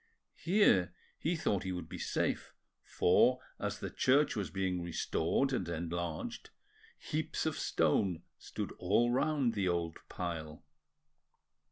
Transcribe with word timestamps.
Here 0.39 0.95
he 1.19 1.35
thought 1.35 1.61
he 1.61 1.71
would 1.71 1.87
be 1.87 1.99
safe, 1.99 2.55
for, 2.83 3.39
as 3.59 3.77
the 3.77 3.91
church 3.91 4.35
was 4.35 4.49
being 4.49 4.81
restored 4.81 5.53
and 5.53 5.69
enlarged, 5.69 6.49
heaps 6.97 7.45
of 7.45 7.55
stone 7.55 8.23
stood 8.39 8.71
all 8.79 9.11
round 9.11 9.53
the 9.53 9.67
old 9.67 9.99
pile. 10.09 10.65